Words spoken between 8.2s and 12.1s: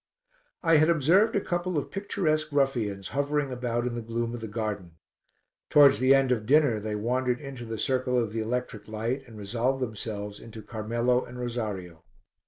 the electric light and resolved themselves into Carmelo and Rosario.